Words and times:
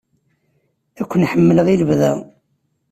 Ad 1.01 1.05
ken-ḥemmleɣ 1.09 1.67
i 1.69 1.75
lebda. 1.81 2.13